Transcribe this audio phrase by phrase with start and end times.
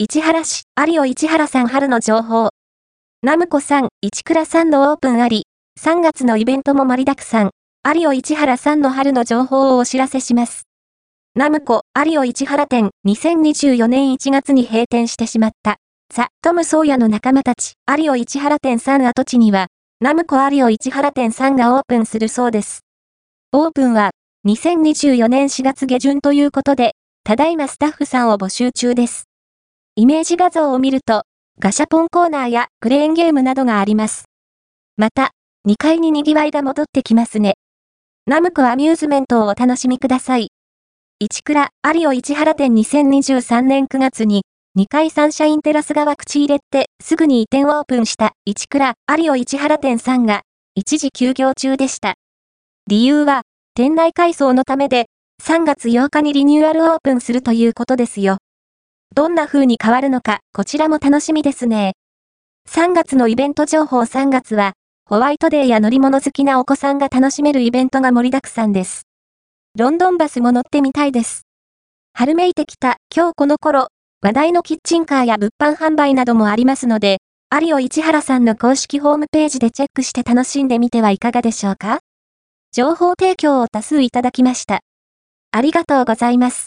[0.00, 2.50] 市原市、有尾市原さん春の情報。
[3.24, 5.42] ナムコさん、市倉さんのオープンあり、
[5.80, 7.50] 3月のイベントも盛りだくさん、
[7.84, 10.68] 有尾市原さんの春の情報をお知らせします。
[11.34, 15.78] ナムコ、有尾市原店、2024年1月に閉店してしまった。
[16.14, 19.66] ザ・トム・ソーヤの仲間たち、有尾市原店さん跡地には、
[20.00, 22.84] ナムコ有尾市原店さんがオープンするそうです。
[23.52, 24.12] オープンは、
[24.46, 26.92] 2024年4月下旬ということで、
[27.24, 29.27] ただいまスタッフさんを募集中です。
[29.98, 31.24] イメージ画像を見ると、
[31.58, 34.26] ガシャポンコーナーやクレーンゲームなどがあります。
[34.96, 35.32] また、
[35.68, 37.54] 2階に賑わいが戻ってきますね。
[38.24, 40.52] ナムコアミューズメントをお楽しみください。
[41.18, 44.42] 市倉、有尾市原店2023年9月に、
[44.78, 50.42] 2階サンシャインテラス側口入れて、すぐに移転オープンした市倉、有尾市原店さんが、
[50.76, 52.14] 一時休業中でした。
[52.86, 53.42] 理由は、
[53.74, 55.06] 店内改装のためで、
[55.42, 58.38] 3月8日にリニューアルオープンするということですよ。
[59.14, 61.94] どんな風に変わるのか、こちらも楽しみですね。
[62.68, 64.74] 3月のイベント情報3月は、
[65.06, 69.02] ホワイトデーや乗り物好きなお子さんが楽しめるイベントが盛りだくさんです。
[69.76, 71.46] ロンドンバスも乗ってみたいです。
[72.12, 73.88] 春めいてきた今日この頃、
[74.20, 77.18] 話題のキッチンカーや物販販売などもありますので、
[77.50, 82.00] 有尾市原さんの公式ホームページでチェックして楽しんでみてはいかがでしょうか？
[82.72, 84.80] 情報提供を多数いただきました。
[85.52, 86.66] ありがとうございます。